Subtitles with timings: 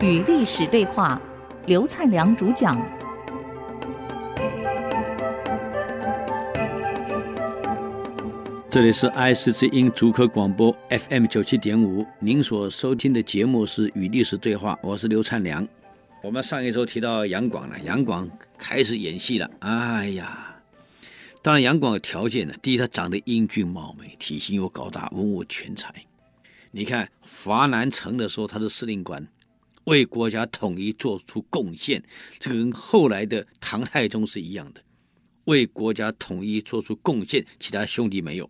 [0.00, 1.20] 与历史对话，
[1.66, 2.80] 刘灿良主讲。
[8.70, 15.66] 这里是 i c 之音竹科广播 FM 九七点五，您所收听的节目是《与历史对话》，我是刘灿良。
[16.22, 19.50] 我们上一周提到杨广了，杨广开始演戏了。
[19.58, 20.60] 哎呀，
[21.42, 25.92] 当然杨广有条件的，第一他长得英俊貌美，体型又高大，文武全才。
[26.70, 29.26] 你看华南城的时候，他是司令官，
[29.88, 32.02] 为国家统一做出贡献，
[32.38, 34.82] 这个跟后来的唐太宗是一样的，
[35.44, 38.44] 为国家统一做出贡献，其他兄弟没有。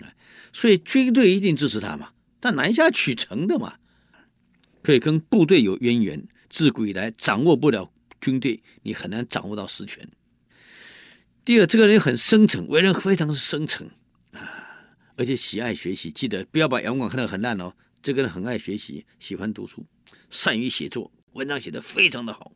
[0.00, 0.06] 啊
[0.52, 3.74] 所以军队一定支持他嘛，他南下取城的嘛，
[4.82, 6.26] 可以跟部队有渊源。
[6.48, 10.08] 自古以来，掌握不了军队，你很难掌握到实权。
[11.44, 13.90] 第二，这个人很深沉，为人非常的深沉，
[15.20, 16.10] 而且喜爱学习。
[16.10, 19.84] 记得不要把杨广看得很烂哦，这个人很爱学习，喜欢读书，
[20.30, 22.52] 善于写作，文章写得非常的好。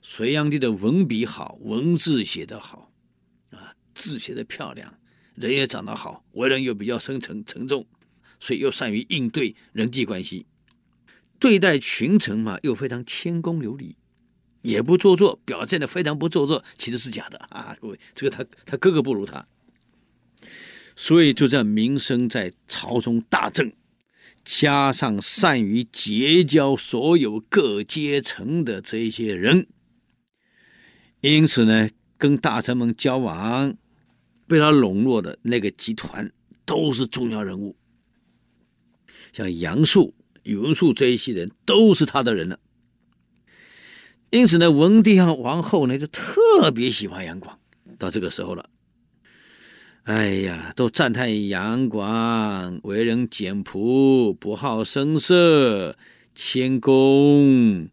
[0.00, 2.90] 隋炀帝的文笔好，文字写得好
[3.50, 4.98] 啊，字写得漂亮。
[5.34, 7.86] 人也长得好，为人又比较深沉沉重，
[8.40, 10.46] 所以又善于应对人际关系，
[11.38, 13.96] 对待群臣嘛又非常谦恭有礼，
[14.62, 17.76] 也不做作，表现得非常不做作，其实是假的啊！
[17.78, 19.46] 各位，这个他他哥哥不如他，
[20.96, 23.72] 所以就这样名声在朝中大振，
[24.44, 29.68] 加上善于结交所有各阶层的这一些人，
[31.20, 33.76] 因此呢，跟大臣们交往。
[34.48, 36.32] 被他笼络的那个集团
[36.64, 37.74] 都是重要人物，
[39.32, 42.60] 像杨素、宇文述这一些人都是他的人了。
[44.30, 47.58] 因此呢，文帝和王后呢就特别喜欢杨广。
[47.98, 48.70] 到这个时候了，
[50.06, 55.96] 哎呀，都赞叹杨广为人简朴，不好声色，
[56.32, 57.88] 谦恭。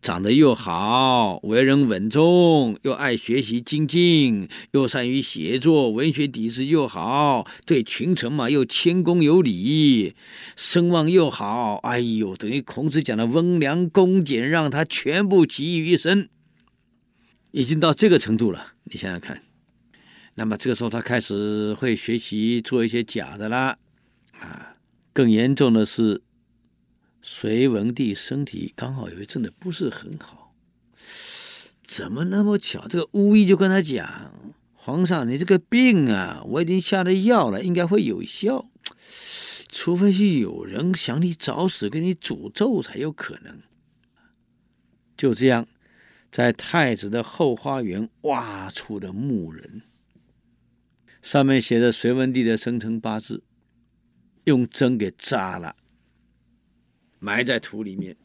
[0.00, 10.14] 长得又好，为人稳重，又爱学习精进，又善于写作，文学底子又好，对群臣嘛又谦恭有礼，
[10.56, 11.76] 声望又好。
[11.82, 16.30] 哎呦，等于孔子讲的温良恭俭让，他全部集于一身，
[17.50, 18.72] 已经到这个程度了。
[18.84, 19.42] 你想想看，
[20.34, 23.76] 那么这个时候他开始会学习做一些假的啦，
[24.38, 24.76] 啊，
[25.12, 26.22] 更严重的是。
[27.24, 30.52] 隋文帝身体刚好有一阵子不是很好，
[31.84, 32.88] 怎么那么巧？
[32.88, 34.32] 这个巫医就跟他讲
[34.74, 38.68] ：“皇上，你这个病啊，我已经下了药了，应该会有效，
[39.68, 43.60] 除非是有人想你找死，给你诅咒才有可能。”
[45.16, 45.68] 就这样，
[46.32, 49.82] 在太子的后花园挖出的墓人，
[51.22, 53.44] 上面写着隋文帝的生辰八字，
[54.44, 55.76] 用针给扎了。
[57.20, 58.16] 埋在土里面，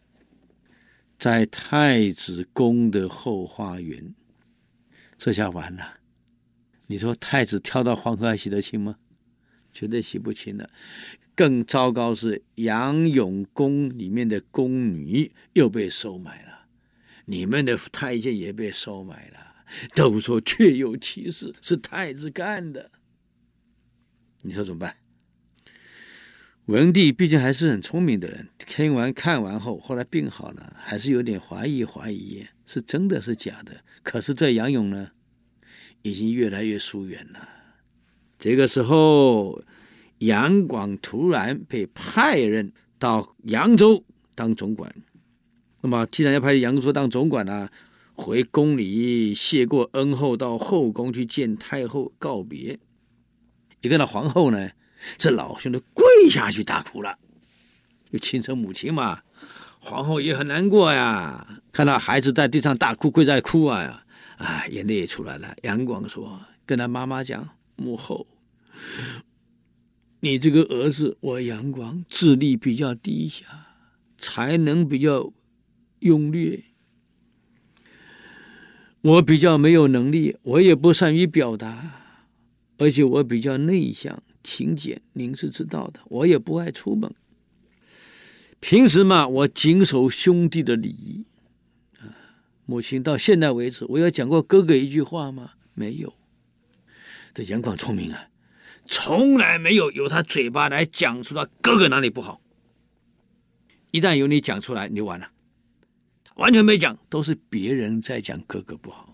[1.20, 4.16] 在太子宫的后花园，
[5.16, 5.94] 这下完了。
[6.88, 8.98] 你说太子跳到黄河还洗得清吗？
[9.72, 10.68] 绝对洗不清了。
[11.36, 16.66] 更糟糕是杨永宫里面的宫女又被收买了，
[17.26, 19.57] 你们的太监也被收买了。
[19.96, 22.92] 都说确有其事，是太子干的。
[24.42, 24.96] 你说怎么办？
[26.66, 33.82] 文帝毕竟还是很聪明的人，听完看完后，后来病好了，还是有点怀疑怀疑，是真的是假的。
[34.04, 35.12] 可是对杨勇呢，
[36.02, 37.48] 已经越来越疏远了。
[38.38, 39.64] 这个时候，
[40.20, 44.04] 杨广突然被派任到扬州
[44.36, 44.94] 当总管。
[45.80, 47.70] 那么，既然要派扬州当总管呢，
[48.18, 52.78] 回宫里谢过恩后，到后宫去见太后告别。
[53.82, 54.72] 一个呢，皇后呢。
[55.16, 57.16] 这老兄弟跪下去大哭了，
[58.12, 59.22] 就亲生母亲嘛，
[59.80, 64.04] 皇后也很难过呀，看到孩子在地上大哭，跪在哭啊呀，
[64.38, 65.56] 啊，眼泪也出来了。
[65.62, 68.26] 杨广说：“跟他妈妈讲，母后，
[70.22, 73.46] 你这个儿子我杨广智力比较低下，
[74.18, 75.32] 才能比较
[76.02, 76.64] 庸劣，
[79.08, 82.04] 我比较没有能力，我也不善于表达，
[82.78, 86.00] 而且我比较内向。”勤俭，您是知道的。
[86.06, 87.14] 我也不爱出门，
[88.62, 91.26] 平时嘛，我谨守兄弟的礼仪。
[92.00, 92.16] 啊，
[92.66, 95.52] 母亲到现在为止，我有讲过哥哥一句话吗？
[95.74, 96.14] 没有。
[97.34, 98.30] 这杨广聪明啊，
[98.86, 102.40] 从来没有由他嘴巴来讲出他哥哥哪里不好。
[103.92, 105.30] 一旦由你讲出来，你就完了。
[106.38, 109.14] 完全没讲，都是别人在讲哥哥不好。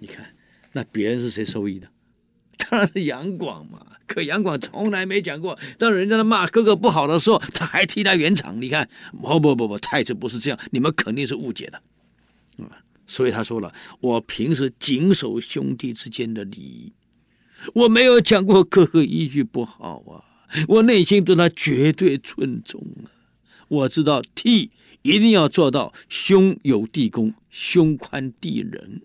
[0.00, 0.34] 你看，
[0.72, 1.88] 那别人是谁受益的？
[2.58, 3.86] 当然是杨广嘛。
[4.06, 8.60] 可杨广从来没讲过，当人家在骂哥哥不好的时候，他还替他圆场。
[8.60, 11.82] 你看，不不不不，太子不是这样，你们肯定是误解的。
[13.06, 16.92] 所以他说了，我平时谨守兄弟之间的礼仪，
[17.74, 20.24] 我没有讲过哥哥一句不好啊，
[20.68, 23.10] 我内心对他绝对尊重啊。
[23.68, 24.70] 我知道替
[25.02, 29.02] 一定要做到兄有弟恭，兄宽弟仁，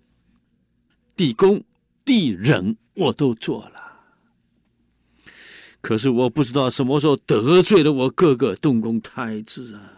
[1.15, 1.63] 弟恭
[2.05, 3.73] 弟仁我都做了。
[5.81, 9.93] 可是我不知道什么时候得罪了我哥哥东宫太子啊！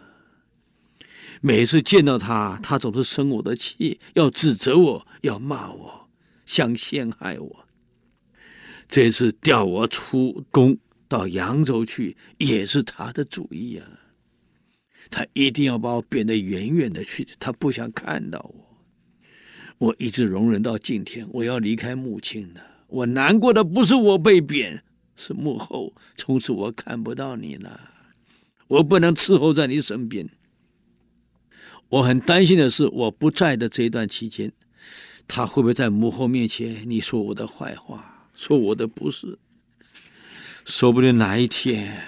[1.40, 6.08] 每次见到他，他总是生我的气，要指责我，要骂我，
[6.44, 7.66] 想陷害我。
[8.88, 10.76] 这次调我出宫
[11.08, 13.86] 到扬州去，也是他的主意啊！
[15.10, 18.66] 他一定要把我贬得远远的去，他不想看到我。
[19.78, 22.60] 我一直容忍到今天，我要离开母亲了。
[22.86, 24.82] 我难过的不是我被贬。
[25.16, 27.78] 是母后，从此我看不到你了，
[28.68, 30.26] 我不能伺候在你身边。
[31.90, 34.50] 我很担心的是，我不在的这一段期间，
[35.28, 39.38] 他会不会在母后面前你说我的坏话，说我的不是？
[40.64, 42.02] 说不定哪一天，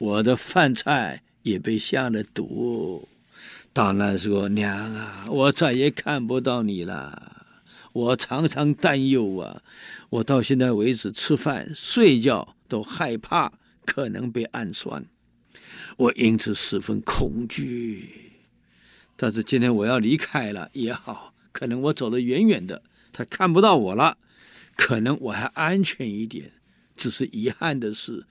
[0.00, 3.08] 我的饭菜也被下了毒。
[3.72, 7.46] 当然是我，娘啊，我再也看不到你了。
[7.92, 9.62] 我常常担忧啊，
[10.10, 13.52] 我到现在为止吃饭睡觉都害怕
[13.84, 15.04] 可能被暗算，
[15.96, 18.32] 我因此十分恐惧。
[19.16, 24.16] 但是今天我要离开了也好，可能我走得远远的，他看不到我了，
[24.74, 26.52] 可能我还安全一点。
[26.96, 28.24] 只是遗憾的是，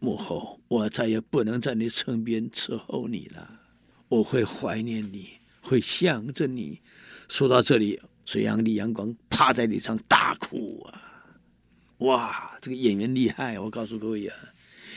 [0.00, 3.60] 母后，我再也不能在你身边伺候你了。
[4.08, 5.28] 我会怀念你，
[5.60, 6.80] 会想着你。
[7.28, 8.00] 说到这里。
[8.26, 11.02] 隋炀帝杨广趴在地上大哭啊！
[11.98, 13.58] 哇，这个演员厉害！
[13.58, 14.36] 我告诉各位啊，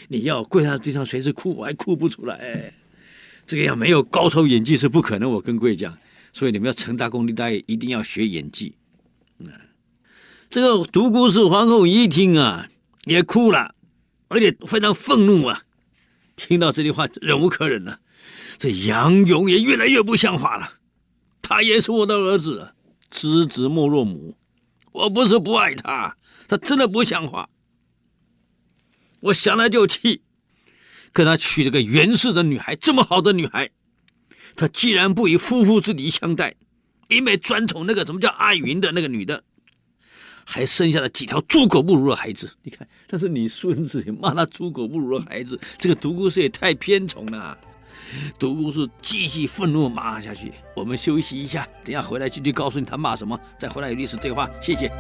[0.08, 2.72] 你要跪在地上随时哭，我还哭不出来。
[3.48, 5.28] 这个要没有高超演技是不可能。
[5.32, 5.98] 我跟各位讲，
[6.32, 8.76] 所以你们要成大功力，大家一定要学演技。
[9.40, 9.50] 嗯，
[10.52, 12.70] 这个独孤氏皇后一听啊，
[13.06, 13.73] 也哭了，
[14.34, 15.62] 而且非常愤怒啊！
[16.36, 18.00] 听到这句话，忍无可忍了。
[18.58, 20.80] 这杨勇也越来越不像话了，
[21.42, 22.74] 他也是我的儿子。
[23.12, 24.36] 知子莫若母，
[24.92, 27.48] 我不是不爱他，他真的不像话。
[29.20, 30.24] 我想来就气，
[31.12, 33.70] 跟他娶了个袁氏的女孩，这么好的女孩，
[34.56, 36.56] 他既然不以夫妇之礼相待，
[37.08, 39.44] 一味专宠那个什么叫阿云的那个女的，
[40.46, 42.52] 还生下了几条猪狗不如的孩子。
[42.64, 47.58] 你看，但是你孙子也骂他猪狗不如的孩子，这个独孤氏也太偏宠了。
[48.38, 50.52] 独孤氏继续愤怒骂下去。
[50.76, 53.40] 我们休息一下，等下回来继续告诉你他骂什么。
[53.58, 54.92] 再回来与历史对话，谢谢。